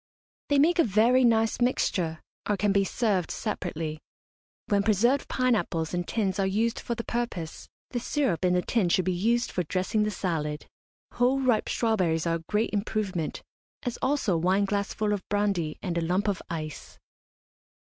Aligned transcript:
They 0.49 0.57
make 0.57 0.79
a 0.79 0.83
very 0.83 1.23
nice 1.23 1.61
mixture, 1.61 2.21
or 2.49 2.57
can 2.57 2.71
be 2.71 2.83
served 2.83 3.29
separately. 3.29 3.99
When 4.65 4.81
preserved 4.81 5.27
pine 5.29 5.53
apples 5.53 5.93
in 5.93 6.05
tins 6.05 6.39
are 6.39 6.47
used 6.47 6.79
for 6.79 6.95
the 6.95 7.03
purpose, 7.03 7.67
the 7.91 7.99
syrup 7.99 8.43
in 8.43 8.53
the 8.53 8.63
tin 8.63 8.89
should 8.89 9.05
be 9.05 9.13
used 9.13 9.51
for 9.51 9.61
dressing 9.61 10.01
the 10.01 10.09
salad. 10.09 10.65
Whole 11.11 11.39
ripe 11.39 11.69
strawberries 11.69 12.25
are 12.25 12.37
a 12.37 12.43
great 12.49 12.71
improvement, 12.73 13.43
as 13.83 13.99
also 14.01 14.35
a 14.35 14.41
wineglassful 14.41 15.13
of 15.13 15.21
brandy 15.29 15.77
and 15.83 15.99
a 15.99 16.01
lump 16.01 16.27
of 16.27 16.41
ice. 16.49 16.97